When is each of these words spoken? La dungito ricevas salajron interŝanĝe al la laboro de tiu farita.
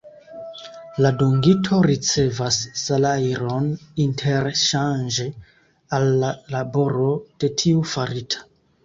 La 1.05 1.09
dungito 1.17 1.81
ricevas 1.87 2.57
salajron 2.83 3.67
interŝanĝe 4.05 5.27
al 5.99 6.07
la 6.25 6.33
laboro 6.57 7.11
de 7.45 7.51
tiu 7.65 7.85
farita. 7.93 8.43